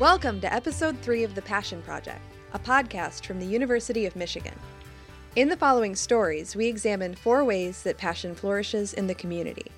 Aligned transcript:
Welcome 0.00 0.40
to 0.40 0.52
episode 0.52 0.98
three 0.98 1.22
of 1.22 1.36
The 1.36 1.42
Passion 1.42 1.80
Project, 1.80 2.20
a 2.52 2.58
podcast 2.58 3.24
from 3.24 3.38
the 3.38 3.46
University 3.46 4.06
of 4.06 4.16
Michigan. 4.16 4.58
In 5.36 5.48
the 5.48 5.56
following 5.56 5.94
stories, 5.94 6.56
we 6.56 6.66
examine 6.66 7.14
four 7.14 7.44
ways 7.44 7.84
that 7.84 7.96
passion 7.96 8.34
flourishes 8.34 8.92
in 8.94 9.06
the 9.06 9.14
community. 9.14 9.70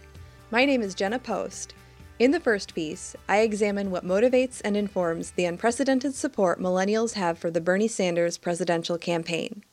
My 0.51 0.65
name 0.65 0.81
is 0.81 0.95
Jenna 0.95 1.19
Post. 1.19 1.75
In 2.19 2.31
the 2.31 2.41
first 2.41 2.75
piece, 2.75 3.15
I 3.29 3.41
examine 3.41 3.91
what 3.91 4.07
motivates 4.07 4.63
and 4.65 4.75
informs 4.75 5.33
the 5.33 5.45
unprecedented 5.45 6.15
support 6.15 6.59
millennials 6.59 7.13
have 7.13 7.37
for 7.37 7.51
the 7.51 7.61
Bernie 7.61 7.87
Sanders 7.87 8.39
presidential 8.39 8.97
campaign. 8.97 9.65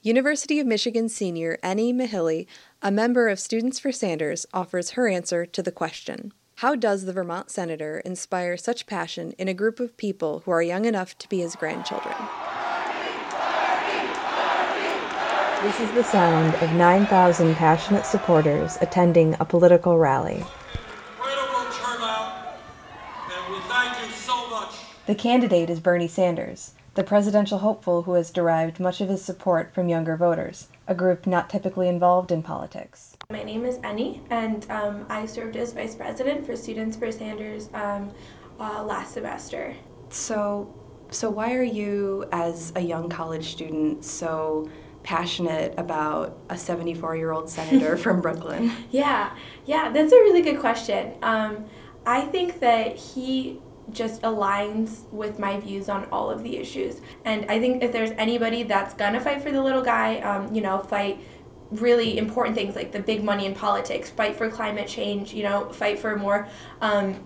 University 0.00 0.60
of 0.60 0.66
Michigan 0.66 1.10
senior 1.10 1.58
Annie 1.62 1.92
Mahili, 1.92 2.46
a 2.80 2.90
member 2.90 3.28
of 3.28 3.38
Students 3.38 3.78
for 3.78 3.92
Sanders, 3.92 4.46
offers 4.54 4.92
her 4.92 5.08
answer 5.08 5.44
to 5.44 5.62
the 5.62 5.70
question 5.70 6.32
How 6.58 6.76
does 6.76 7.04
the 7.04 7.12
Vermont 7.12 7.50
senator 7.50 7.98
inspire 8.04 8.56
such 8.56 8.86
passion 8.86 9.32
in 9.38 9.48
a 9.48 9.54
group 9.54 9.80
of 9.80 9.96
people 9.96 10.42
who 10.44 10.52
are 10.52 10.62
young 10.62 10.84
enough 10.84 11.18
to 11.18 11.28
be 11.28 11.40
his 11.40 11.56
grandchildren? 11.56 12.14
This 15.62 15.80
is 15.80 15.90
the 15.92 16.04
sound 16.04 16.54
of 16.62 16.72
9,000 16.74 17.56
passionate 17.56 18.06
supporters 18.06 18.78
attending 18.80 19.34
a 19.40 19.44
political 19.44 19.98
rally. 19.98 20.44
Incredible 21.16 21.72
turnout, 21.72 22.46
and 23.32 23.52
we 23.52 23.60
thank 23.62 24.06
you 24.06 24.12
so 24.14 24.48
much. 24.48 24.76
The 25.06 25.16
candidate 25.16 25.70
is 25.70 25.80
Bernie 25.80 26.06
Sanders, 26.06 26.70
the 26.94 27.02
presidential 27.02 27.58
hopeful 27.58 28.02
who 28.02 28.12
has 28.12 28.30
derived 28.30 28.78
much 28.78 29.00
of 29.00 29.08
his 29.08 29.22
support 29.22 29.74
from 29.74 29.88
younger 29.88 30.16
voters, 30.16 30.68
a 30.86 30.94
group 30.94 31.26
not 31.26 31.50
typically 31.50 31.88
involved 31.88 32.30
in 32.30 32.42
politics. 32.42 33.16
My 33.30 33.42
name 33.42 33.64
is 33.64 33.78
Annie, 33.78 34.22
and 34.30 34.70
um, 34.70 35.06
I 35.08 35.26
served 35.26 35.56
as 35.56 35.72
vice 35.72 35.96
president 35.96 36.46
for 36.46 36.54
Students 36.54 36.96
for 36.96 37.10
Sanders 37.10 37.68
um, 37.74 38.12
uh, 38.60 38.84
last 38.84 39.14
semester. 39.14 39.74
So, 40.10 40.72
so 41.10 41.30
why 41.30 41.54
are 41.54 41.64
you, 41.64 42.26
as 42.30 42.72
a 42.76 42.80
young 42.80 43.08
college 43.08 43.50
student, 43.50 44.04
so 44.04 44.68
passionate 45.02 45.74
about 45.76 46.38
a 46.48 46.56
74 46.56 47.16
year 47.16 47.32
old 47.32 47.50
senator 47.50 47.96
from 48.04 48.20
Brooklyn? 48.20 48.70
Yeah, 48.92 49.36
yeah, 49.66 49.90
that's 49.90 50.12
a 50.12 50.16
really 50.16 50.42
good 50.42 50.60
question. 50.60 51.14
Um, 51.22 51.64
I 52.06 52.20
think 52.20 52.60
that 52.60 52.96
he 52.96 53.60
just 53.90 54.22
aligns 54.22 55.10
with 55.12 55.38
my 55.38 55.60
views 55.60 55.88
on 55.88 56.06
all 56.10 56.30
of 56.30 56.42
the 56.42 56.56
issues. 56.56 57.00
And 57.24 57.44
I 57.50 57.58
think 57.60 57.82
if 57.82 57.92
there's 57.92 58.12
anybody 58.12 58.62
that's 58.62 58.94
gonna 58.94 59.20
fight 59.20 59.42
for 59.42 59.52
the 59.52 59.62
little 59.62 59.82
guy, 59.82 60.20
um, 60.20 60.54
you 60.54 60.62
know, 60.62 60.78
fight 60.78 61.20
really 61.70 62.18
important 62.18 62.56
things 62.56 62.76
like 62.76 62.92
the 62.92 63.00
big 63.00 63.24
money 63.24 63.46
in 63.46 63.54
politics, 63.54 64.10
fight 64.10 64.36
for 64.36 64.50
climate 64.50 64.86
change, 64.88 65.32
you 65.32 65.42
know, 65.42 65.68
fight 65.70 65.98
for 65.98 66.16
more 66.16 66.48
um, 66.80 67.20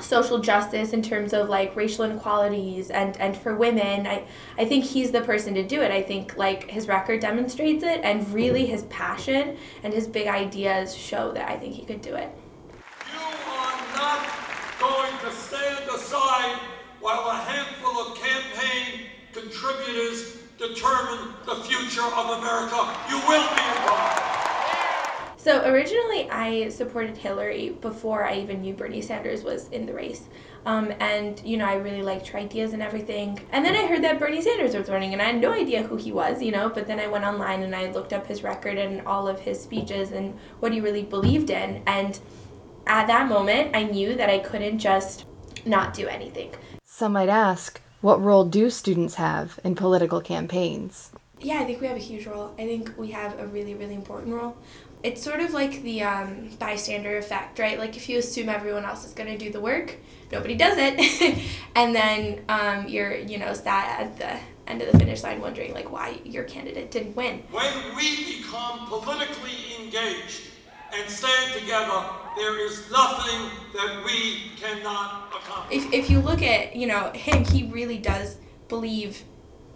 social 0.00 0.38
justice 0.38 0.92
in 0.92 1.02
terms 1.02 1.32
of 1.32 1.48
like 1.48 1.74
racial 1.76 2.04
inequalities 2.04 2.90
and 2.90 3.16
and 3.18 3.36
for 3.36 3.54
women 3.56 4.06
i 4.06 4.24
i 4.58 4.64
think 4.64 4.84
he's 4.84 5.12
the 5.12 5.20
person 5.20 5.54
to 5.54 5.62
do 5.62 5.80
it. 5.82 5.90
I 5.90 6.02
think 6.02 6.36
like 6.36 6.68
his 6.68 6.88
record 6.88 7.20
demonstrates 7.20 7.84
it 7.84 8.00
and 8.02 8.28
really 8.32 8.66
his 8.66 8.82
passion 8.84 9.56
and 9.82 9.92
his 9.92 10.08
big 10.08 10.26
ideas 10.26 10.96
show 10.96 11.32
that 11.32 11.48
i 11.48 11.56
think 11.56 11.74
he 11.74 11.84
could 11.84 12.00
do 12.00 12.14
it 12.14 12.36
You 13.12 13.20
are 13.20 13.96
not 13.96 14.28
going 14.80 15.12
to 15.20 15.30
stand 15.30 15.88
aside 15.88 16.58
while 17.00 17.28
a 17.30 17.36
handful 17.36 18.00
of 18.00 18.18
campaign 18.18 19.06
contributors 19.32 20.38
determine 20.68 21.34
the 21.44 21.56
future 21.56 22.02
of 22.02 22.38
America. 22.38 22.96
You 23.10 23.18
will 23.28 23.48
be 23.54 23.62
involved. 23.76 24.20
So 25.36 25.62
originally, 25.66 26.30
I 26.30 26.70
supported 26.70 27.18
Hillary 27.18 27.76
before 27.82 28.24
I 28.24 28.36
even 28.36 28.62
knew 28.62 28.72
Bernie 28.72 29.02
Sanders 29.02 29.44
was 29.44 29.68
in 29.68 29.84
the 29.84 29.92
race. 29.92 30.22
Um, 30.64 30.94
and, 31.00 31.38
you 31.44 31.58
know, 31.58 31.66
I 31.66 31.74
really 31.74 32.00
liked 32.00 32.26
her 32.28 32.38
ideas 32.38 32.72
and 32.72 32.82
everything. 32.82 33.38
And 33.52 33.62
then 33.62 33.76
I 33.76 33.86
heard 33.86 34.02
that 34.04 34.18
Bernie 34.18 34.40
Sanders 34.40 34.74
was 34.74 34.88
running, 34.88 35.12
and 35.12 35.20
I 35.20 35.26
had 35.26 35.40
no 35.42 35.52
idea 35.52 35.82
who 35.82 35.96
he 35.96 36.12
was, 36.12 36.40
you 36.40 36.50
know. 36.50 36.70
But 36.70 36.86
then 36.86 36.98
I 36.98 37.08
went 37.08 37.24
online 37.24 37.62
and 37.62 37.76
I 37.76 37.90
looked 37.90 38.14
up 38.14 38.26
his 38.26 38.42
record 38.42 38.78
and 38.78 39.06
all 39.06 39.28
of 39.28 39.38
his 39.38 39.60
speeches 39.60 40.12
and 40.12 40.38
what 40.60 40.72
he 40.72 40.80
really 40.80 41.02
believed 41.02 41.50
in. 41.50 41.82
And 41.86 42.18
at 42.86 43.06
that 43.08 43.28
moment, 43.28 43.76
I 43.76 43.82
knew 43.82 44.14
that 44.14 44.30
I 44.30 44.38
couldn't 44.38 44.78
just 44.78 45.26
not 45.66 45.92
do 45.92 46.08
anything. 46.08 46.54
Some 46.86 47.12
might 47.12 47.28
ask, 47.28 47.78
what 48.04 48.22
role 48.22 48.44
do 48.44 48.68
students 48.68 49.14
have 49.14 49.58
in 49.64 49.74
political 49.74 50.20
campaigns? 50.20 51.10
Yeah, 51.40 51.60
I 51.60 51.64
think 51.64 51.80
we 51.80 51.86
have 51.86 51.96
a 51.96 52.00
huge 52.10 52.26
role. 52.26 52.52
I 52.58 52.66
think 52.66 52.92
we 52.98 53.10
have 53.12 53.38
a 53.40 53.46
really, 53.46 53.74
really 53.74 53.94
important 53.94 54.34
role. 54.34 54.58
It's 55.02 55.22
sort 55.22 55.40
of 55.40 55.54
like 55.54 55.80
the 55.82 56.02
um, 56.02 56.50
bystander 56.58 57.16
effect, 57.16 57.58
right? 57.58 57.78
Like 57.78 57.96
if 57.96 58.10
you 58.10 58.18
assume 58.18 58.50
everyone 58.50 58.84
else 58.84 59.06
is 59.06 59.14
going 59.14 59.30
to 59.30 59.38
do 59.38 59.50
the 59.50 59.60
work, 59.60 59.96
nobody 60.30 60.54
does 60.54 60.76
it, 60.76 61.42
and 61.76 61.96
then 61.96 62.44
um, 62.50 62.86
you're, 62.88 63.16
you 63.16 63.38
know, 63.38 63.54
sat 63.54 63.98
at 63.98 64.18
the 64.18 64.38
end 64.70 64.82
of 64.82 64.92
the 64.92 64.98
finish 64.98 65.22
line 65.22 65.40
wondering 65.40 65.72
like 65.72 65.90
why 65.90 66.20
your 66.24 66.44
candidate 66.44 66.90
didn't 66.90 67.16
win. 67.16 67.42
When 67.52 67.96
we 67.96 68.36
become 68.36 68.86
politically 68.86 69.82
engaged 69.82 70.42
and 70.92 71.10
stand 71.10 71.58
together, 71.58 72.04
there 72.36 72.58
is 72.58 72.90
nothing 72.90 73.50
that 73.74 74.02
we 74.04 74.50
cannot 74.56 75.32
accomplish. 75.34 75.84
If 75.84 75.92
if 75.92 76.10
you 76.10 76.20
look 76.20 76.42
at 76.42 76.74
you 76.74 76.86
know 76.86 77.10
him, 77.12 77.44
he 77.44 77.64
really 77.64 77.98
does 77.98 78.36
believe 78.68 79.22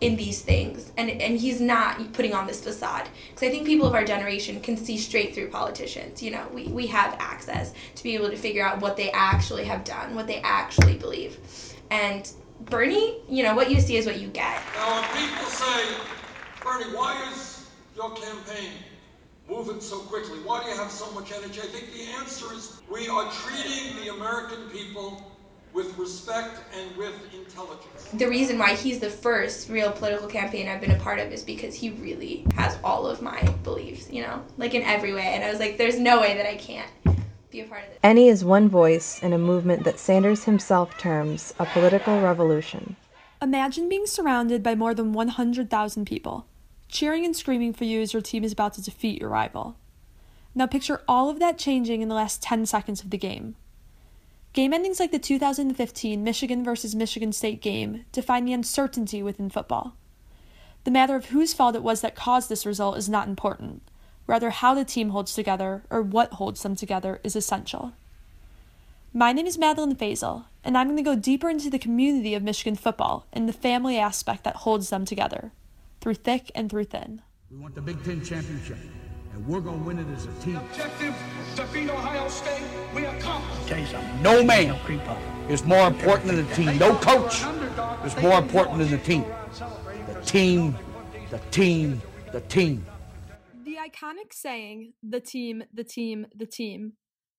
in 0.00 0.16
these 0.16 0.42
things. 0.42 0.92
And 0.96 1.10
and 1.10 1.38
he's 1.38 1.60
not 1.60 2.12
putting 2.12 2.34
on 2.34 2.46
this 2.46 2.62
facade. 2.62 3.08
Because 3.30 3.48
i 3.48 3.50
think 3.50 3.66
people 3.66 3.86
of 3.86 3.94
our 3.94 4.04
generation 4.04 4.60
can 4.60 4.76
see 4.76 4.96
straight 4.96 5.34
through 5.34 5.50
politicians. 5.50 6.22
You 6.22 6.32
know 6.32 6.46
we, 6.52 6.68
we 6.68 6.86
have 6.88 7.16
access 7.18 7.72
to 7.94 8.02
be 8.02 8.14
able 8.14 8.30
to 8.30 8.36
figure 8.36 8.64
out 8.64 8.80
what 8.80 8.96
they 8.96 9.10
actually 9.12 9.64
have 9.64 9.84
done 9.84 10.14
what 10.14 10.26
they 10.26 10.40
actually 10.42 10.96
believe. 10.96 11.38
And 11.90 12.30
bernie 12.60 13.22
you 13.28 13.42
know 13.42 13.54
what 13.54 13.70
you 13.70 13.80
see 13.80 13.96
is 13.96 14.06
what 14.06 14.20
you 14.20 14.28
get. 14.28 14.60
Now, 14.74 15.00
when 15.00 15.28
people 15.28 15.46
say, 15.46 15.84
Bernie, 16.62 16.94
why 16.94 17.30
is 17.32 17.68
your 17.96 18.10
campaign 18.10 18.70
moving 19.48 19.80
so 19.80 19.98
quickly? 19.98 20.38
Why 20.40 20.62
do 20.62 20.70
you 20.70 20.76
have 20.76 20.90
so 20.90 21.10
much 21.12 21.32
energy? 21.32 21.60
I 21.60 21.66
think 21.66 21.92
the 21.92 22.04
answer 22.18 22.52
is 22.54 22.80
we 22.90 23.08
are 23.08 23.30
treating 23.30 23.96
the 24.02 24.14
American 24.14 24.68
people 24.70 25.32
with 25.72 25.96
respect 25.98 26.60
and 26.76 26.96
with 26.96 27.14
intelligence. 27.34 28.08
the 28.14 28.26
reason 28.26 28.58
why 28.58 28.74
he's 28.74 28.98
the 28.98 29.10
first 29.10 29.68
real 29.68 29.92
political 29.92 30.26
campaign 30.26 30.68
I've 30.68 30.80
been 30.80 30.92
a 30.92 30.98
part 30.98 31.18
of 31.18 31.30
is 31.30 31.42
because 31.42 31.74
he 31.74 31.90
really 31.90 32.46
has 32.54 32.78
all 32.82 33.06
of 33.06 33.20
my 33.20 33.42
beliefs, 33.64 34.10
you 34.10 34.22
know, 34.22 34.42
like 34.56 34.74
in 34.74 34.82
every 34.82 35.12
way. 35.12 35.26
And 35.34 35.44
I 35.44 35.50
was 35.50 35.60
like, 35.60 35.76
there's 35.76 35.98
no 35.98 36.20
way 36.20 36.36
that 36.36 36.48
I 36.48 36.56
can't 36.56 36.90
be 37.50 37.60
a 37.60 37.64
part 37.64 37.82
of 37.84 37.90
this. 37.90 37.98
Annie 38.02 38.28
is 38.28 38.44
one 38.44 38.68
voice 38.68 39.22
in 39.22 39.32
a 39.32 39.38
movement 39.38 39.84
that 39.84 39.98
Sanders 39.98 40.44
himself 40.44 40.96
terms 40.98 41.54
a 41.58 41.66
political 41.66 42.20
revolution. 42.20 42.96
Imagine 43.40 43.88
being 43.88 44.06
surrounded 44.06 44.62
by 44.62 44.74
more 44.74 44.94
than 44.94 45.12
100,000 45.12 46.04
people, 46.06 46.46
cheering 46.88 47.24
and 47.24 47.36
screaming 47.36 47.72
for 47.72 47.84
you 47.84 48.00
as 48.00 48.12
your 48.12 48.22
team 48.22 48.44
is 48.44 48.52
about 48.52 48.74
to 48.74 48.82
defeat 48.82 49.20
your 49.20 49.30
rival. 49.30 49.76
Now 50.54 50.66
picture 50.66 51.02
all 51.06 51.30
of 51.30 51.38
that 51.38 51.58
changing 51.58 52.02
in 52.02 52.08
the 52.08 52.14
last 52.14 52.42
10 52.42 52.66
seconds 52.66 53.02
of 53.02 53.10
the 53.10 53.18
game. 53.18 53.54
Game 54.54 54.72
endings 54.72 54.98
like 54.98 55.12
the 55.12 55.18
2015 55.18 56.24
Michigan 56.24 56.64
versus 56.64 56.94
Michigan 56.94 57.32
State 57.32 57.60
game 57.60 58.04
define 58.12 58.44
the 58.44 58.52
uncertainty 58.52 59.22
within 59.22 59.50
football. 59.50 59.94
The 60.84 60.90
matter 60.90 61.14
of 61.14 61.26
whose 61.26 61.54
fault 61.54 61.76
it 61.76 61.82
was 61.82 62.00
that 62.00 62.14
caused 62.14 62.48
this 62.48 62.64
result 62.64 62.96
is 62.96 63.08
not 63.08 63.28
important. 63.28 63.82
Rather, 64.26 64.50
how 64.50 64.74
the 64.74 64.84
team 64.84 65.10
holds 65.10 65.34
together, 65.34 65.82
or 65.90 66.02
what 66.02 66.34
holds 66.34 66.62
them 66.62 66.76
together, 66.76 67.20
is 67.22 67.36
essential. 67.36 67.92
My 69.12 69.32
name 69.32 69.46
is 69.46 69.58
Madeline 69.58 69.96
Faisal, 69.96 70.44
and 70.64 70.76
I'm 70.76 70.86
going 70.86 70.96
to 70.96 71.02
go 71.02 71.16
deeper 71.16 71.48
into 71.48 71.70
the 71.70 71.78
community 71.78 72.34
of 72.34 72.42
Michigan 72.42 72.76
football 72.76 73.26
and 73.32 73.48
the 73.48 73.54
family 73.54 73.98
aspect 73.98 74.44
that 74.44 74.56
holds 74.56 74.90
them 74.90 75.04
together, 75.04 75.52
through 76.08 76.14
thick 76.14 76.50
and 76.54 76.70
through 76.70 76.84
thin. 76.84 77.20
We 77.50 77.58
want 77.58 77.74
the 77.74 77.82
Big 77.82 78.02
Ten 78.02 78.24
championship, 78.24 78.78
and 79.34 79.46
we're 79.46 79.60
going 79.60 79.78
to 79.78 79.84
win 79.84 79.98
it 79.98 80.06
as 80.16 80.24
a 80.24 80.32
team. 80.40 80.56
objective 80.56 81.14
to 81.56 81.66
beat 81.70 81.90
Ohio 81.90 82.26
State, 82.28 82.62
we 82.94 83.04
accomplished. 83.04 83.68
Tell 83.68 83.78
you 83.78 83.84
something, 83.84 84.22
no 84.22 84.42
man 84.42 84.74
is 85.50 85.66
more 85.66 85.86
important 85.86 86.28
than 86.28 86.48
the 86.48 86.54
team. 86.54 86.78
No 86.78 86.94
coach 86.94 87.42
is 88.06 88.16
more 88.22 88.38
important 88.38 88.78
than 88.78 88.90
the 88.90 88.96
team. 88.96 89.26
The 90.06 90.20
team, 90.22 90.78
the 91.28 91.40
team, 91.50 92.00
the 92.32 92.40
team. 92.40 92.86
The 93.66 93.76
iconic 93.76 94.32
saying, 94.32 94.94
the 95.02 95.20
team, 95.20 95.62
the 95.74 95.84
team, 95.84 96.26
the 96.34 96.46
team, 96.46 96.94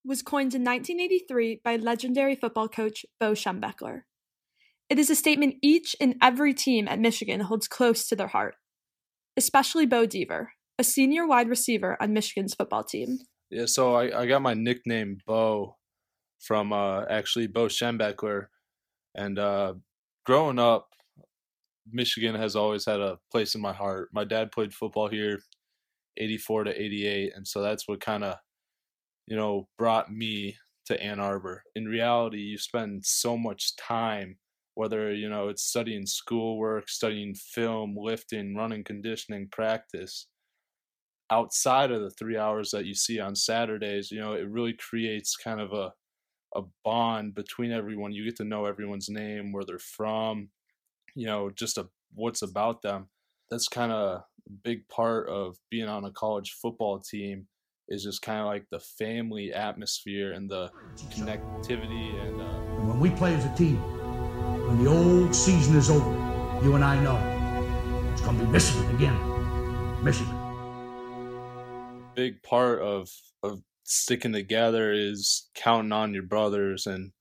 was 0.06 0.22
coined 0.22 0.54
in 0.54 0.64
1983 0.64 1.62
by 1.64 1.78
legendary 1.78 2.36
football 2.36 2.68
coach 2.68 3.04
Bo 3.20 3.32
Schembechler. 3.32 4.02
It 4.90 5.00
is 5.00 5.10
a 5.10 5.16
statement 5.16 5.56
each 5.64 5.96
and 6.00 6.16
every 6.22 6.54
team 6.54 6.88
at 6.88 7.00
Michigan 7.00 7.42
holds 7.42 7.68
close 7.68 8.08
to 8.08 8.16
their 8.16 8.28
heart, 8.28 8.56
especially 9.38 9.86
Bo 9.86 10.06
Dever, 10.06 10.52
a 10.78 10.84
senior 10.84 11.28
wide 11.28 11.50
receiver 11.50 11.98
on 12.02 12.14
Michigan's 12.14 12.54
football 12.54 12.84
team. 12.84 13.20
Yeah, 13.50 13.66
so 13.66 13.96
I, 13.96 14.22
I 14.22 14.26
got 14.28 14.42
my 14.42 14.54
nickname 14.54 15.18
Bo 15.26 15.78
from 16.40 16.72
uh, 16.72 17.04
actually 17.10 17.48
Bo 17.48 17.66
Schembechler. 17.66 18.48
And 19.16 19.40
uh, 19.40 19.74
growing 20.26 20.60
up, 20.60 20.90
Michigan 21.92 22.36
has 22.36 22.56
always 22.56 22.86
had 22.86 23.00
a 23.00 23.18
place 23.32 23.56
in 23.56 23.62
my 23.62 23.74
heart. 23.74 24.10
My 24.14 24.24
dad 24.24 24.52
played 24.52 24.74
football 24.74 25.10
here, 25.10 25.42
84 26.18 26.66
to 26.66 26.82
88. 26.82 27.34
And 27.36 27.48
so 27.48 27.62
that's 27.62 27.88
what 27.88 28.00
kind 28.00 28.24
of, 28.24 28.36
you 29.26 29.36
know, 29.36 29.68
brought 29.78 30.12
me 30.12 30.58
to 30.86 31.02
Ann 31.02 31.20
Arbor. 31.20 31.64
In 31.76 31.86
reality, 31.86 32.40
you 32.40 32.58
spend 32.58 33.06
so 33.06 33.38
much 33.38 33.76
time 33.76 34.38
whether 34.80 35.14
you 35.14 35.28
know 35.28 35.50
it's 35.50 35.64
studying 35.64 36.06
schoolwork, 36.06 36.88
studying 36.88 37.36
film, 37.36 37.98
lifting, 38.00 38.56
running, 38.56 38.82
conditioning, 38.82 39.46
practice. 39.52 40.28
Outside 41.30 41.92
of 41.92 42.02
the 42.02 42.12
three 42.12 42.38
hours 42.38 42.72
that 42.72 42.86
you 42.86 42.96
see 42.96 43.20
on 43.20 43.36
Saturdays, 43.36 44.10
you 44.10 44.22
know, 44.22 44.32
it 44.32 44.48
really 44.50 44.72
creates 44.72 45.36
kind 45.36 45.60
of 45.60 45.74
a 45.74 45.92
a 46.56 46.62
bond 46.86 47.36
between 47.36 47.74
everyone. 47.74 48.14
You 48.14 48.24
get 48.24 48.38
to 48.38 48.46
know 48.46 48.64
everyone's 48.64 49.10
name, 49.10 49.52
where 49.52 49.66
they're 49.66 49.80
from, 49.80 50.48
you 51.14 51.28
know, 51.28 51.50
just 51.50 51.78
a 51.78 51.90
what's 52.16 52.42
about 52.42 52.82
them. 52.82 53.10
That's 53.52 53.68
kind 53.68 53.92
of 53.92 54.00
a 54.00 54.24
big 54.64 54.88
part 54.88 55.28
of 55.28 55.58
being 55.70 55.90
on 55.90 56.06
a 56.06 56.12
college 56.12 56.56
football 56.62 57.00
team 57.00 57.48
is 57.90 58.02
just 58.02 58.22
kind 58.22 58.40
of 58.40 58.46
like 58.46 58.64
the 58.72 58.80
family 58.80 59.52
atmosphere 59.52 60.32
and 60.32 60.50
the 60.50 60.72
connectivity 61.16 62.16
and 62.24 62.40
uh, 62.40 62.60
when 62.88 63.00
we 63.00 63.10
play 63.10 63.36
as 63.36 63.44
a 63.44 63.54
team, 63.56 63.99
when 64.70 64.84
the 64.84 64.90
old 64.90 65.34
season 65.34 65.76
is 65.76 65.90
over, 65.90 66.12
you 66.64 66.76
and 66.76 66.84
I 66.84 67.02
know 67.02 67.18
it's 68.12 68.22
going 68.22 68.38
to 68.38 68.46
be 68.46 68.52
Michigan 68.52 68.96
again. 68.96 70.04
Michigan. 70.04 70.36
Big 72.16 72.44
part 72.44 72.80
of 72.80 73.10
of 73.42 73.62
sticking 73.84 74.32
together 74.32 74.92
is 74.94 75.50
counting 75.56 75.92
on 75.92 76.14
your 76.14 76.24
brothers 76.24 76.86
and 76.86 77.12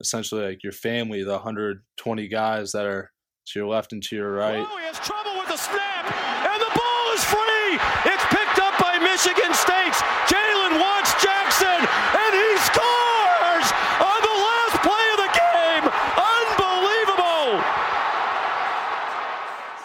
essentially 0.00 0.44
like 0.44 0.62
your 0.62 0.72
family, 0.72 1.22
the 1.22 1.32
120 1.32 2.28
guys 2.28 2.72
that 2.72 2.84
are 2.84 3.10
to 3.46 3.58
your 3.58 3.68
left 3.68 3.92
and 3.92 4.02
to 4.02 4.16
your 4.16 4.32
right. 4.32 4.66
Oh, 4.68 4.76
he 4.76 4.84
has 4.84 4.98
trouble 5.00 5.38
with 5.38 5.48
the 5.48 5.56
snap, 5.56 6.04
and 6.04 6.60
the 6.60 6.72
ball 6.76 7.12
is 7.16 7.24
free. 7.24 7.80
It's 8.12 8.26
picked 8.28 8.60
up 8.60 8.76
by 8.78 8.98
Michigan 9.00 9.54
State. 9.54 9.96
Jalen 10.28 10.76
Watts 10.80 11.16
Jackson, 11.22 11.80
and 11.80 12.32
he 12.36 12.50
scores 12.68 13.68
on 14.00 14.18
the 14.20 14.36
last 14.36 14.76
play 14.84 15.06
of 15.16 15.18
the 15.24 15.32
game. 15.32 15.84
Unbelievable. 16.20 17.60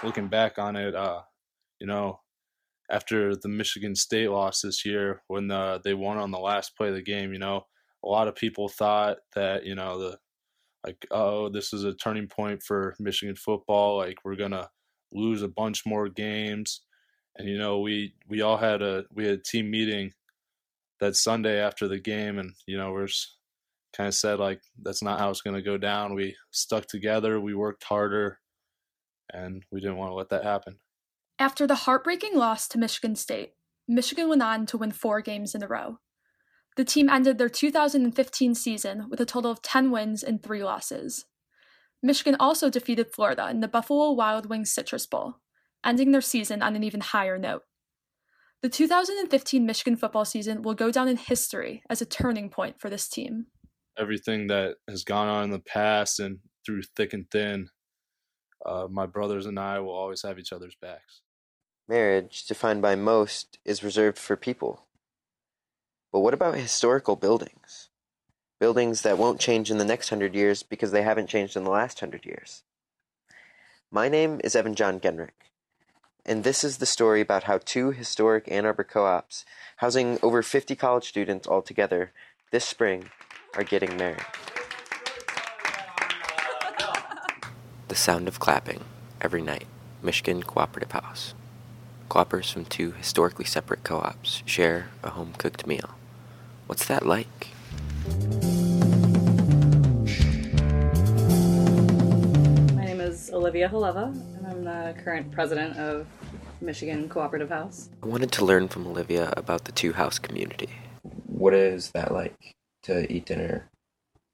Looking 0.06 0.28
back 0.28 0.60
on 0.60 0.76
it, 0.76 0.96
uh, 0.96 1.22
you 1.80 1.88
know, 1.88 2.20
after 2.90 3.36
the 3.36 3.50
Michigan 3.50 3.96
State 3.96 4.30
loss 4.30 4.62
this 4.62 4.86
year, 4.86 5.24
when 5.28 5.50
uh, 5.50 5.80
they 5.84 5.94
won 5.96 6.18
on 6.18 6.32
the 6.32 6.38
last 6.38 6.78
play 6.78 6.90
of 6.90 6.94
the 6.94 7.02
game, 7.02 7.34
you 7.34 7.40
know, 7.40 7.66
a 8.04 8.08
lot 8.08 8.28
of 8.28 8.36
people 8.36 8.70
thought 8.70 9.18
that 9.34 9.66
you 9.66 9.76
know 9.76 9.98
the 9.98 10.18
like 10.86 11.06
oh 11.10 11.50
this 11.50 11.74
is 11.74 11.84
a 11.84 11.94
turning 11.96 12.28
point 12.28 12.62
for 12.62 12.96
Michigan 13.00 13.36
football. 13.36 13.98
Like 13.98 14.20
we're 14.24 14.36
gonna 14.36 14.70
lose 15.12 15.42
a 15.42 15.48
bunch 15.48 15.86
more 15.86 16.08
games, 16.08 16.82
and 17.38 17.48
you 17.50 17.58
know 17.58 17.80
we 17.80 18.14
we 18.28 18.42
all 18.42 18.58
had 18.58 18.82
a 18.82 19.06
we 19.12 19.26
had 19.26 19.40
a 19.40 19.42
team 19.42 19.72
meeting 19.72 20.12
that 21.00 21.16
Sunday 21.16 21.60
after 21.60 21.88
the 21.88 22.00
game, 22.00 22.38
and 22.38 22.54
you 22.68 22.78
know 22.78 22.92
we're 22.92 23.08
kind 23.94 24.08
of 24.08 24.14
said 24.14 24.40
like 24.40 24.62
that's 24.84 25.02
not 25.02 25.20
how 25.20 25.32
it's 25.32 25.42
gonna 25.42 25.64
go 25.64 25.78
down. 25.78 26.14
We 26.14 26.36
stuck 26.52 26.86
together, 26.86 27.40
we 27.40 27.56
worked 27.56 27.84
harder, 27.84 28.40
and 29.34 29.64
we 29.72 29.80
didn't 29.80 29.98
want 29.98 30.12
to 30.12 30.16
let 30.16 30.30
that 30.30 30.44
happen. 30.44 30.78
After 31.38 31.68
the 31.68 31.76
heartbreaking 31.76 32.36
loss 32.36 32.68
to 32.70 32.78
Michigan 32.78 33.16
State, 33.16 33.54
Michigan 33.88 34.30
went 34.30 34.42
on 34.42 34.66
to 34.68 34.78
win 34.78 34.92
four 34.92 35.22
games 35.22 35.54
in 35.54 35.62
a 35.64 35.68
row. 35.68 36.00
The 36.78 36.86
team 36.86 37.10
ended 37.10 37.38
their 37.38 37.50
2015 37.50 38.56
season 38.56 39.10
with 39.10 39.22
a 39.22 39.26
total 39.26 39.52
of 39.52 39.62
10 39.62 39.92
wins 39.92 40.24
and 40.24 40.42
3 40.42 40.64
losses. 40.64 41.26
Michigan 42.04 42.36
also 42.40 42.70
defeated 42.70 43.14
Florida 43.14 43.50
in 43.50 43.62
the 43.62 43.68
Buffalo 43.68 44.12
Wild 44.12 44.50
Wings 44.50 44.72
Citrus 44.72 45.06
Bowl, 45.06 45.36
ending 45.86 46.12
their 46.12 46.22
season 46.22 46.62
on 46.62 46.76
an 46.76 46.84
even 46.84 47.02
higher 47.02 47.38
note. 47.38 47.64
The 48.62 48.70
2015 48.70 49.66
Michigan 49.66 49.96
football 49.96 50.26
season 50.26 50.62
will 50.62 50.74
go 50.74 50.92
down 50.92 51.08
in 51.08 51.18
history 51.18 51.84
as 51.90 52.02
a 52.02 52.06
turning 52.06 52.50
point 52.50 52.80
for 52.80 52.90
this 52.90 53.08
team. 53.08 53.48
Everything 53.98 54.48
that 54.48 54.76
has 54.90 55.04
gone 55.04 55.28
on 55.28 55.46
in 55.46 55.52
the 55.52 55.60
past 55.60 56.20
and 56.20 56.40
through 56.66 56.82
thick 56.96 57.14
and 57.14 57.30
thin, 57.32 57.70
uh, 58.66 58.88
my 58.90 59.06
brothers 59.06 59.46
and 59.46 59.60
I 59.60 59.80
will 59.80 59.94
always 59.94 60.24
have 60.24 60.40
each 60.40 60.52
other's 60.52 60.76
backs. 60.76 61.22
Marriage, 61.88 62.46
defined 62.46 62.82
by 62.82 62.96
most, 62.96 63.60
is 63.64 63.84
reserved 63.84 64.18
for 64.18 64.36
people. 64.36 64.86
But 66.12 66.22
what 66.22 66.34
about 66.34 66.56
historical 66.56 67.16
buildings? 67.16 67.90
Buildings 68.60 69.02
that 69.02 69.18
won't 69.18 69.40
change 69.40 69.70
in 69.70 69.78
the 69.78 69.86
next 69.86 70.10
hundred 70.10 70.34
years 70.34 70.64
because 70.64 70.92
they 70.92 71.04
haven't 71.04 71.30
changed 71.30 71.56
in 71.56 71.64
the 71.64 71.70
last 71.70 72.00
hundred 72.00 72.26
years. 72.26 72.64
My 73.92 74.10
name 74.10 74.42
is 74.44 74.56
Evan 74.56 74.76
John 74.76 75.00
Genrick, 75.00 75.52
and 76.26 76.44
this 76.44 76.64
is 76.64 76.78
the 76.78 76.86
story 76.86 77.22
about 77.22 77.44
how 77.44 77.60
two 77.60 77.92
historic 77.92 78.50
Ann 78.52 78.66
Arbor 78.66 78.84
co 78.84 79.06
ops, 79.06 79.46
housing 79.78 80.18
over 80.24 80.42
50 80.42 80.76
college 80.76 81.08
students 81.08 81.48
altogether, 81.48 82.12
this 82.52 82.66
spring 82.66 83.10
are 83.56 83.64
getting 83.64 83.96
married. 83.96 84.26
The 87.88 87.96
sound 87.96 88.28
of 88.28 88.40
clapping 88.40 88.84
every 89.22 89.44
night, 89.44 89.68
Michigan 90.02 90.42
Cooperative 90.42 90.92
House. 90.92 91.36
Coppers 92.10 92.50
from 92.50 92.66
two 92.66 92.92
historically 92.94 93.46
separate 93.46 93.84
co 93.84 93.98
ops 93.98 94.42
share 94.44 94.88
a 95.04 95.12
home 95.12 95.34
cooked 95.38 95.68
meal. 95.68 95.92
What's 96.66 96.88
that 96.88 97.06
like? 97.06 97.50
My 102.74 102.86
name 102.86 103.02
is 103.02 103.30
Olivia 103.32 103.70
Haleva, 103.70 104.14
and 104.36 104.48
I'm 104.48 104.64
the 104.64 104.96
current 105.04 105.32
president 105.32 105.78
of 105.78 106.08
Michigan 106.62 107.08
Cooperative 107.08 107.50
House. 107.50 107.90
I 108.02 108.08
wanted 108.08 108.32
to 108.32 108.46
learn 108.46 108.68
from 108.68 108.88
Olivia 108.88 109.32
about 109.38 109.66
the 109.66 109.72
two 109.72 109.94
house 109.94 110.18
community. 110.18 110.70
What 111.28 111.54
is 111.54 111.92
that 111.92 112.12
like 112.12 112.56
to 112.84 113.12
eat 113.14 113.28
dinner 113.28 113.70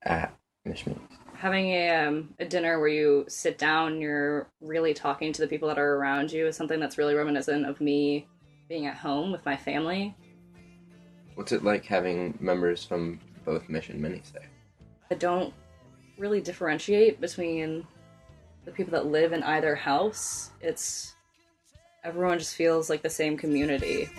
at 0.04 0.34
Michigan? 0.64 1.02
Having 1.42 1.70
a, 1.72 1.90
um, 1.90 2.30
a 2.38 2.46
dinner 2.46 2.80
where 2.80 2.88
you 2.88 3.26
sit 3.28 3.58
down, 3.58 3.94
and 3.94 4.02
you're 4.02 4.48
really 4.62 4.94
talking 4.94 5.34
to 5.34 5.42
the 5.42 5.48
people 5.48 5.68
that 5.70 5.80
are 5.80 5.96
around 5.96 6.32
you 6.32 6.46
is 6.46 6.56
something 6.56 6.80
that's 6.80 7.00
really 7.00 7.16
reminiscent 7.16 7.66
of 7.66 7.82
me 7.82 8.28
being 8.70 8.86
at 8.86 8.96
home 8.96 9.32
with 9.32 9.44
my 9.44 9.58
family. 9.58 10.16
What's 11.34 11.52
it 11.52 11.64
like 11.64 11.84
having 11.84 12.38
members 12.40 12.84
from 12.86 13.20
both 13.44 13.68
Mission 13.70 14.00
Minis 14.00 14.32
there? 14.32 14.52
I 15.10 15.16
don't 15.16 15.52
really 16.20 16.42
differentiate 16.42 17.20
between 17.20 17.88
the 18.64 18.72
people 18.72 18.92
that 18.92 19.08
live 19.08 19.34
in 19.34 19.42
either 19.42 19.74
house. 19.74 20.52
It's 20.62 21.16
everyone 22.04 22.38
just 22.38 22.54
feels 22.54 22.88
like 22.88 23.02
the 23.02 23.10
same 23.10 23.36
community. 23.36 24.10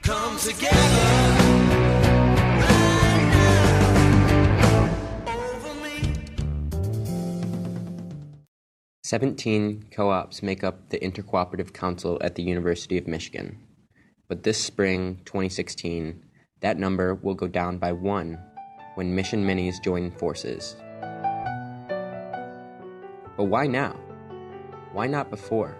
Come 0.00 0.38
together. 0.38 1.41
17 9.12 9.88
co 9.90 10.08
ops 10.08 10.42
make 10.42 10.64
up 10.64 10.88
the 10.88 10.98
Intercooperative 11.00 11.74
Council 11.74 12.16
at 12.22 12.34
the 12.34 12.42
University 12.42 12.96
of 12.96 13.06
Michigan. 13.06 13.58
But 14.26 14.42
this 14.42 14.56
spring, 14.56 15.20
2016, 15.26 16.24
that 16.60 16.78
number 16.78 17.14
will 17.16 17.34
go 17.34 17.46
down 17.46 17.76
by 17.76 17.92
one 17.92 18.38
when 18.94 19.14
Mission 19.14 19.44
Minis 19.46 19.84
join 19.84 20.12
forces. 20.12 20.76
But 23.36 23.44
why 23.52 23.66
now? 23.66 24.00
Why 24.94 25.08
not 25.08 25.28
before? 25.28 25.76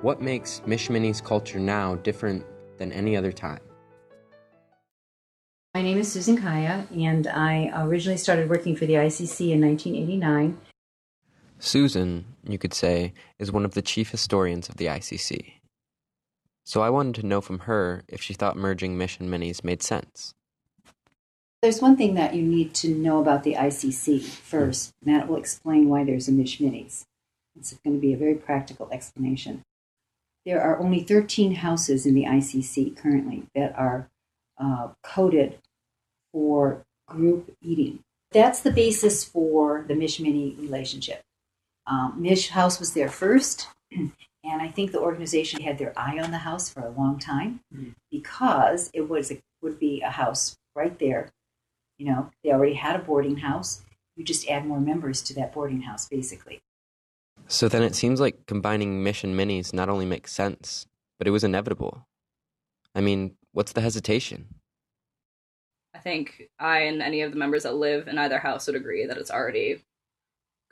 What 0.00 0.22
makes 0.22 0.62
Mission 0.64 0.94
Minis 0.94 1.20
culture 1.20 1.58
now 1.58 1.96
different 1.96 2.46
than 2.78 2.92
any 2.92 3.16
other 3.16 3.32
time? 3.32 3.58
My 5.74 5.82
name 5.82 5.98
is 5.98 6.12
Susan 6.12 6.40
Kaya, 6.40 6.86
and 6.94 7.26
I 7.26 7.72
originally 7.74 8.18
started 8.18 8.48
working 8.48 8.76
for 8.76 8.86
the 8.86 8.94
ICC 8.94 9.50
in 9.50 9.60
1989. 9.60 10.56
Susan, 11.64 12.26
you 12.46 12.58
could 12.58 12.74
say, 12.74 13.14
is 13.38 13.50
one 13.50 13.64
of 13.64 13.72
the 13.72 13.82
chief 13.82 14.10
historians 14.10 14.68
of 14.68 14.76
the 14.76 14.86
ICC. 14.86 15.54
So 16.64 16.82
I 16.82 16.90
wanted 16.90 17.14
to 17.16 17.26
know 17.26 17.40
from 17.40 17.60
her 17.60 18.04
if 18.06 18.20
she 18.22 18.34
thought 18.34 18.56
merging 18.56 18.98
Mission 18.98 19.28
Minis 19.28 19.64
made 19.64 19.82
sense. 19.82 20.34
There's 21.62 21.80
one 21.80 21.96
thing 21.96 22.14
that 22.14 22.34
you 22.34 22.42
need 22.42 22.74
to 22.74 22.94
know 22.94 23.18
about 23.18 23.42
the 23.42 23.54
ICC 23.54 24.22
first, 24.22 24.92
and 25.04 25.14
that 25.14 25.26
will 25.26 25.38
explain 25.38 25.88
why 25.88 26.04
there's 26.04 26.28
a 26.28 26.32
Mish 26.32 26.58
Minis. 26.58 27.04
It's 27.56 27.72
going 27.82 27.96
to 27.96 28.00
be 28.00 28.12
a 28.12 28.18
very 28.18 28.34
practical 28.34 28.88
explanation. 28.92 29.62
There 30.44 30.60
are 30.60 30.78
only 30.78 31.02
13 31.02 31.54
houses 31.56 32.04
in 32.04 32.14
the 32.14 32.24
ICC 32.24 32.94
currently 32.94 33.44
that 33.54 33.74
are 33.78 34.10
uh, 34.58 34.88
coded 35.02 35.58
for 36.30 36.84
group 37.06 37.56
eating. 37.62 38.00
That's 38.32 38.60
the 38.60 38.70
basis 38.70 39.24
for 39.24 39.84
the 39.88 39.94
Mish 39.94 40.20
Mini 40.20 40.54
relationship. 40.58 41.23
Um, 41.86 42.14
Mish 42.16 42.48
House 42.48 42.78
was 42.78 42.94
there 42.94 43.08
first, 43.08 43.68
and 43.92 44.12
I 44.44 44.68
think 44.68 44.92
the 44.92 45.00
organization 45.00 45.62
had 45.62 45.78
their 45.78 45.92
eye 45.98 46.18
on 46.18 46.30
the 46.30 46.38
house 46.38 46.68
for 46.68 46.80
a 46.80 46.90
long 46.90 47.18
time 47.18 47.60
because 48.10 48.90
it 48.94 49.08
was 49.08 49.30
a, 49.30 49.40
would 49.62 49.78
be 49.78 50.00
a 50.02 50.10
house 50.10 50.56
right 50.74 50.98
there. 50.98 51.30
You 51.98 52.06
know, 52.06 52.30
they 52.42 52.50
already 52.50 52.74
had 52.74 52.96
a 52.96 53.04
boarding 53.04 53.36
house. 53.36 53.82
You 54.16 54.24
just 54.24 54.48
add 54.48 54.66
more 54.66 54.80
members 54.80 55.22
to 55.22 55.34
that 55.34 55.52
boarding 55.52 55.82
house, 55.82 56.08
basically. 56.08 56.60
So 57.46 57.68
then 57.68 57.82
it 57.82 57.94
seems 57.94 58.20
like 58.20 58.46
combining 58.46 59.02
Mission 59.02 59.36
Minis 59.36 59.72
not 59.72 59.88
only 59.88 60.06
makes 60.06 60.32
sense, 60.32 60.86
but 61.18 61.28
it 61.28 61.30
was 61.30 61.44
inevitable. 61.44 62.06
I 62.94 63.00
mean, 63.00 63.36
what's 63.52 63.72
the 63.72 63.80
hesitation? 63.80 64.46
I 65.94 65.98
think 65.98 66.48
I 66.58 66.80
and 66.80 67.02
any 67.02 67.22
of 67.22 67.30
the 67.32 67.38
members 67.38 67.62
that 67.62 67.74
live 67.74 68.08
in 68.08 68.18
either 68.18 68.38
house 68.38 68.66
would 68.66 68.76
agree 68.76 69.06
that 69.06 69.16
it's 69.16 69.30
already 69.30 69.82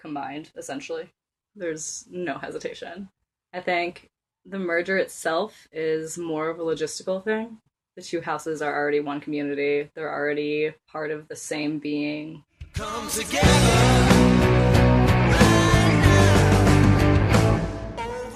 combined, 0.02 0.50
essentially. 0.56 1.08
There's 1.54 2.06
no 2.10 2.36
hesitation. 2.36 3.08
I 3.54 3.60
think 3.60 4.10
the 4.44 4.58
merger 4.58 4.98
itself 4.98 5.68
is 5.72 6.18
more 6.18 6.50
of 6.50 6.58
a 6.58 6.62
logistical 6.62 7.24
thing. 7.24 7.58
The 7.96 8.02
two 8.02 8.20
houses 8.20 8.60
are 8.60 8.74
already 8.74 9.00
one 9.00 9.20
community, 9.20 9.90
they're 9.94 10.12
already 10.12 10.74
part 10.90 11.10
of 11.10 11.28
the 11.28 11.36
same 11.36 11.78
being. 11.78 12.42
Come 12.74 13.08
together. 13.08 13.48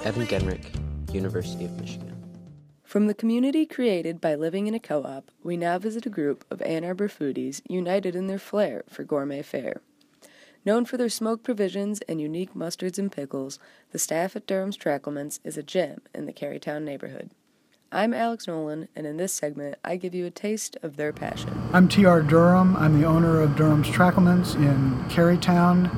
Evan 0.03 0.27
Genrick, 0.27 1.13
University 1.13 1.65
of 1.65 1.71
Michigan. 1.81 2.13
From 2.83 3.07
the 3.07 3.13
community 3.13 3.65
created 3.65 4.21
by 4.21 4.35
living 4.35 4.67
in 4.67 4.73
a 4.73 4.79
co 4.79 5.03
op, 5.03 5.31
we 5.43 5.57
now 5.57 5.77
visit 5.77 6.05
a 6.05 6.09
group 6.09 6.45
of 6.49 6.61
Ann 6.61 6.85
Arbor 6.85 7.09
foodies 7.09 7.61
united 7.67 8.15
in 8.15 8.27
their 8.27 8.39
flair 8.39 8.83
for 8.87 9.03
gourmet 9.03 9.41
fare. 9.41 9.81
Known 10.65 10.85
for 10.85 10.97
their 10.97 11.09
smoked 11.09 11.43
provisions 11.43 12.01
and 12.09 12.19
unique 12.19 12.53
mustards 12.53 12.97
and 12.99 13.11
pickles, 13.11 13.57
the 13.91 13.99
staff 13.99 14.35
at 14.35 14.47
Durham's 14.47 14.77
Tracklements 14.77 15.39
is 15.43 15.57
a 15.57 15.63
gem 15.63 16.01
in 16.13 16.25
the 16.25 16.33
Kerrytown 16.33 16.83
neighborhood. 16.83 17.29
I'm 17.89 18.13
Alex 18.13 18.47
Nolan, 18.47 18.89
and 18.95 19.07
in 19.07 19.15
this 19.15 19.31
segment, 19.31 19.77
I 19.85 19.95
give 19.95 20.13
you 20.13 20.25
a 20.25 20.29
taste 20.29 20.75
of 20.83 20.97
their 20.97 21.13
passion. 21.13 21.69
I'm 21.71 21.87
T.R. 21.87 22.21
Durham. 22.21 22.75
I'm 22.75 22.99
the 22.99 23.07
owner 23.07 23.39
of 23.39 23.55
Durham's 23.55 23.87
Tracklements 23.87 24.55
in 24.55 25.05
Kerrytown, 25.09 25.89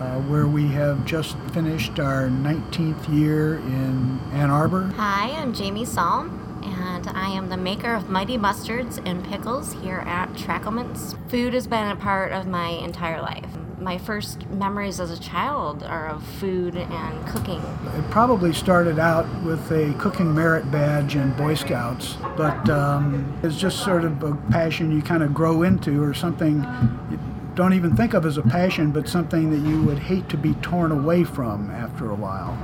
uh, 0.00 0.20
where 0.20 0.46
we 0.46 0.68
have 0.68 1.04
just 1.04 1.36
finished 1.52 1.98
our 1.98 2.28
19th 2.28 3.14
year 3.14 3.56
in 3.56 4.18
Ann 4.32 4.48
Arbor. 4.48 4.84
Hi, 4.96 5.32
I'm 5.32 5.52
Jamie 5.52 5.84
Salm, 5.84 6.62
and 6.64 7.08
I 7.08 7.28
am 7.28 7.50
the 7.50 7.58
maker 7.58 7.94
of 7.94 8.08
Mighty 8.08 8.38
Mustards 8.38 9.04
and 9.04 9.22
Pickles 9.22 9.74
here 9.74 10.02
at 10.06 10.32
Tracklements. 10.32 11.14
Food 11.28 11.52
has 11.52 11.66
been 11.66 11.90
a 11.90 11.96
part 11.96 12.32
of 12.32 12.46
my 12.46 12.68
entire 12.68 13.20
life 13.20 13.44
my 13.84 13.98
first 13.98 14.46
memories 14.46 14.98
as 14.98 15.10
a 15.10 15.20
child 15.20 15.82
are 15.82 16.08
of 16.08 16.24
food 16.24 16.74
and 16.74 17.26
cooking. 17.26 17.60
It 17.98 18.10
probably 18.10 18.54
started 18.54 18.98
out 18.98 19.26
with 19.42 19.70
a 19.70 19.94
cooking 19.98 20.34
merit 20.34 20.70
badge 20.70 21.16
in 21.16 21.34
Boy 21.34 21.54
Scouts, 21.54 22.16
but 22.34 22.68
um, 22.70 23.38
it's 23.42 23.56
just 23.56 23.84
sort 23.84 24.04
of 24.04 24.22
a 24.22 24.34
passion 24.50 24.90
you 24.90 25.02
kind 25.02 25.22
of 25.22 25.34
grow 25.34 25.62
into 25.62 26.02
or 26.02 26.14
something 26.14 26.66
you 27.10 27.18
don't 27.54 27.74
even 27.74 27.94
think 27.94 28.14
of 28.14 28.24
as 28.24 28.38
a 28.38 28.42
passion, 28.42 28.90
but 28.90 29.06
something 29.06 29.50
that 29.50 29.68
you 29.68 29.82
would 29.82 29.98
hate 29.98 30.30
to 30.30 30.38
be 30.38 30.54
torn 30.54 30.90
away 30.90 31.22
from 31.22 31.70
after 31.70 32.10
a 32.10 32.14
while. 32.14 32.58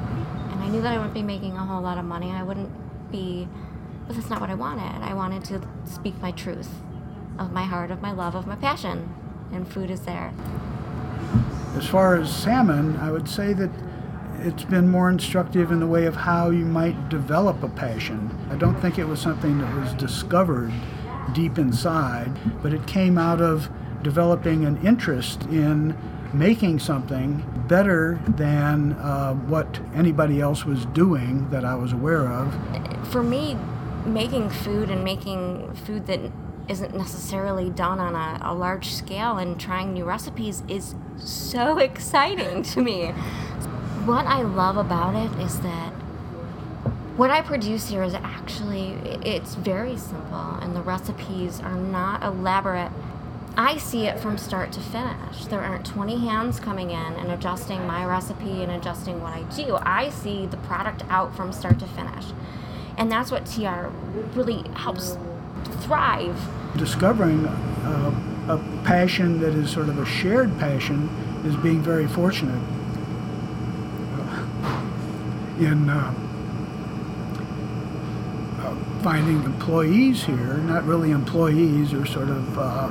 And 0.53 0.63
I 0.63 0.69
knew 0.69 0.81
that 0.81 0.93
I 0.93 0.97
wouldn't 0.97 1.15
be 1.15 1.23
making 1.23 1.53
a 1.53 1.65
whole 1.65 1.83
lot 1.83 1.99
of 1.99 2.05
money. 2.07 2.31
I 2.31 2.43
wouldn't 2.43 2.73
be, 3.13 3.47
but 4.07 4.17
that's 4.17 4.31
not 4.31 4.41
what 4.41 4.49
I 4.49 4.55
wanted. 4.55 5.03
I 5.03 5.13
wanted 5.13 5.45
to 5.45 5.61
speak 5.85 6.19
my 6.23 6.33
truth 6.33 6.71
of 7.39 7.53
my 7.53 7.65
heart, 7.65 7.91
of 7.91 8.01
my 8.01 8.11
love, 8.11 8.35
of 8.35 8.47
my 8.47 8.57
passion, 8.57 9.15
and 9.53 9.69
food 9.69 9.91
is 9.91 10.01
there. 10.01 10.33
As 11.77 11.87
far 11.87 12.17
as 12.17 12.35
salmon, 12.35 12.97
I 12.97 13.11
would 13.11 13.29
say 13.29 13.53
that 13.53 13.71
it's 14.41 14.65
been 14.65 14.89
more 14.89 15.09
instructive 15.09 15.71
in 15.71 15.81
the 15.81 15.87
way 15.87 16.07
of 16.07 16.17
how 16.17 16.51
you 16.51 16.65
might 16.65 17.09
develop 17.09 17.63
a 17.63 17.69
passion. 17.69 18.31
I 18.51 18.57
don't 18.57 18.79
think 18.81 18.99
it 18.99 19.05
was 19.05 19.21
something 19.21 19.59
that 19.59 19.75
was 19.77 19.93
discovered 19.95 20.73
deep 21.33 21.59
inside, 21.59 22.33
but 22.63 22.73
it 22.73 22.87
came 22.87 23.19
out 23.19 23.41
of 23.41 23.71
developing 24.03 24.65
an 24.65 24.85
interest 24.85 25.43
in 25.45 25.97
making 26.33 26.79
something 26.79 27.45
better 27.69 28.21
than 28.27 28.93
uh, 28.95 29.35
what 29.35 29.81
anybody 29.95 30.41
else 30.41 30.65
was 30.65 30.87
doing 30.87 31.49
that 31.51 31.65
I 31.65 31.75
was 31.75 31.93
aware 31.93 32.29
of. 32.29 33.09
For 33.09 33.23
me, 33.23 33.57
making 34.07 34.51
food 34.51 34.91
and 34.91 35.05
making 35.05 35.75
food 35.75 36.07
that 36.07 36.21
isn't 36.71 36.95
necessarily 36.95 37.69
done 37.69 37.99
on 37.99 38.15
a, 38.15 38.39
a 38.43 38.55
large 38.55 38.95
scale 38.95 39.39
and 39.39 39.59
trying 39.59 39.93
new 39.93 40.05
recipes 40.05 40.63
is 40.69 40.95
so 41.19 41.79
exciting 41.91 42.63
to 42.63 42.81
me. 42.81 43.09
What 44.07 44.25
I 44.27 44.43
love 44.43 44.77
about 44.77 45.15
it 45.17 45.41
is 45.41 45.61
that 45.61 45.93
what 47.17 47.31
I 47.31 47.43
produce 47.43 47.89
here 47.89 48.05
is 48.05 48.15
actually 48.15 48.93
it's 49.25 49.57
very 49.57 49.97
simple 49.97 50.57
and 50.63 50.75
the 50.75 50.81
recipes 50.81 51.61
are 51.61 51.75
not 51.75 52.23
elaborate. 52.23 52.93
I 53.57 53.77
see 53.77 54.07
it 54.07 54.21
from 54.21 54.39
start 54.39 54.73
to 54.73 54.81
finish. 54.81 55.47
There 55.47 55.61
aren't 55.61 55.85
20 55.85 56.19
hands 56.21 56.61
coming 56.61 56.93
in 56.93 57.13
and 57.15 57.33
adjusting 57.33 57.85
my 57.85 58.07
recipe 58.07 58.63
and 58.63 58.71
adjusting 58.71 59.21
what 59.21 59.35
I 59.35 59.43
do. 59.55 59.77
I 59.83 60.11
see 60.11 60.47
the 60.47 60.57
product 60.59 61.03
out 61.11 61.37
from 61.37 61.53
start 61.53 61.81
to 61.81 61.87
finish. 61.87 62.27
And 62.97 63.11
that's 63.11 63.31
what 63.31 63.45
TR 63.45 63.91
really 64.39 64.63
helps 64.75 65.19
thrive. 65.83 66.39
Discovering 66.77 67.47
uh, 67.47 68.15
a 68.49 68.59
passion 68.85 69.41
that 69.41 69.55
is 69.55 69.71
sort 69.71 69.89
of 69.89 69.99
a 69.99 70.07
shared 70.07 70.59
passion 70.59 71.09
is 71.45 71.57
being 71.57 71.83
very 71.83 72.07
fortunate. 72.07 72.61
In 75.59 75.91
uh, 75.91 76.15
uh, 78.61 79.03
finding 79.03 79.43
employees 79.45 80.25
here, 80.25 80.57
not 80.59 80.85
really 80.85 81.11
employees, 81.11 81.93
or 81.93 82.07
sort 82.07 82.31
of 82.31 82.59
uh, 82.59 82.91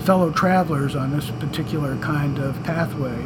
fellow 0.00 0.30
travelers 0.30 0.96
on 0.96 1.10
this 1.10 1.30
particular 1.32 1.96
kind 1.98 2.38
of 2.38 2.62
pathway 2.64 3.22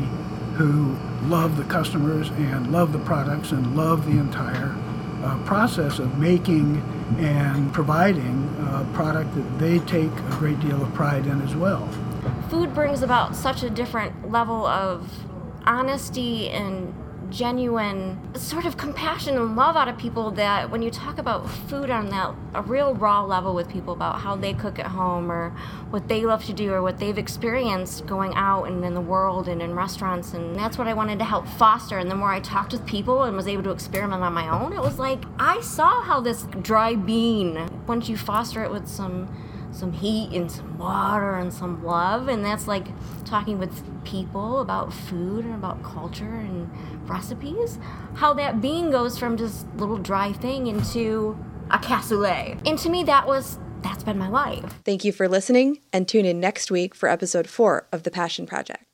who 0.56 0.96
love 1.28 1.56
the 1.56 1.64
customers 1.64 2.28
and 2.30 2.72
love 2.72 2.92
the 2.92 2.98
products 3.00 3.52
and 3.52 3.76
love 3.76 4.06
the 4.06 4.18
entire 4.18 4.74
uh, 5.22 5.38
process 5.44 5.98
of 5.98 6.18
making 6.18 6.82
and 7.18 7.72
providing 7.72 8.48
a 8.60 8.65
product 8.92 9.34
that 9.34 9.58
they 9.58 9.78
take 9.80 10.10
a 10.10 10.36
great 10.38 10.58
deal 10.60 10.82
of 10.82 10.92
pride 10.94 11.26
in 11.26 11.40
as 11.42 11.54
well. 11.54 11.88
Food 12.50 12.74
brings 12.74 13.02
about 13.02 13.36
such 13.36 13.62
a 13.62 13.70
different 13.70 14.30
level 14.30 14.66
of 14.66 15.10
honesty 15.66 16.48
and 16.48 16.94
genuine 17.30 18.18
sort 18.34 18.64
of 18.64 18.76
compassion 18.76 19.36
and 19.36 19.56
love 19.56 19.76
out 19.76 19.88
of 19.88 19.96
people 19.98 20.30
that 20.32 20.70
when 20.70 20.82
you 20.82 20.90
talk 20.90 21.18
about 21.18 21.48
food 21.48 21.90
on 21.90 22.08
that 22.10 22.34
a 22.54 22.62
real 22.62 22.94
raw 22.94 23.22
level 23.24 23.54
with 23.54 23.68
people 23.68 23.92
about 23.92 24.20
how 24.20 24.36
they 24.36 24.52
cook 24.54 24.78
at 24.78 24.86
home 24.86 25.30
or 25.30 25.50
what 25.90 26.08
they 26.08 26.24
love 26.24 26.44
to 26.44 26.52
do 26.52 26.72
or 26.72 26.82
what 26.82 26.98
they've 26.98 27.18
experienced 27.18 28.06
going 28.06 28.34
out 28.34 28.64
and 28.64 28.84
in 28.84 28.94
the 28.94 29.00
world 29.00 29.48
and 29.48 29.60
in 29.62 29.74
restaurants. 29.74 30.32
And 30.32 30.56
that's 30.56 30.78
what 30.78 30.86
I 30.86 30.94
wanted 30.94 31.18
to 31.18 31.24
help 31.24 31.46
foster. 31.46 31.98
And 31.98 32.10
the 32.10 32.14
more 32.14 32.30
I 32.30 32.40
talked 32.40 32.72
with 32.72 32.86
people 32.86 33.24
and 33.24 33.36
was 33.36 33.46
able 33.46 33.62
to 33.64 33.70
experiment 33.70 34.22
on 34.22 34.32
my 34.32 34.48
own 34.48 34.72
it 34.72 34.80
was 34.80 34.98
like 34.98 35.22
I 35.38 35.60
saw 35.60 36.02
how 36.02 36.20
this 36.20 36.46
dry 36.62 36.94
bean 36.94 37.68
once 37.86 38.08
you 38.08 38.16
foster 38.16 38.64
it 38.64 38.70
with 38.70 38.88
some 38.88 39.28
some 39.76 39.92
heat 39.92 40.30
and 40.32 40.50
some 40.50 40.78
water 40.78 41.36
and 41.36 41.52
some 41.52 41.84
love 41.84 42.28
and 42.28 42.44
that's 42.44 42.66
like 42.66 42.86
talking 43.24 43.58
with 43.58 43.82
people 44.04 44.60
about 44.60 44.92
food 44.92 45.44
and 45.44 45.54
about 45.54 45.82
culture 45.82 46.24
and 46.24 46.70
recipes. 47.08 47.78
How 48.14 48.32
that 48.34 48.60
bean 48.60 48.90
goes 48.90 49.18
from 49.18 49.36
just 49.36 49.66
little 49.76 49.98
dry 49.98 50.32
thing 50.32 50.66
into 50.66 51.36
a 51.70 51.78
cassoulet. 51.78 52.66
And 52.66 52.78
to 52.78 52.88
me 52.88 53.04
that 53.04 53.26
was 53.26 53.58
that's 53.82 54.02
been 54.02 54.18
my 54.18 54.28
life. 54.28 54.64
Thank 54.84 55.04
you 55.04 55.12
for 55.12 55.28
listening 55.28 55.80
and 55.92 56.08
tune 56.08 56.24
in 56.24 56.40
next 56.40 56.70
week 56.70 56.94
for 56.94 57.08
episode 57.08 57.46
4 57.46 57.86
of 57.92 58.02
the 58.02 58.10
passion 58.10 58.46
project 58.46 58.85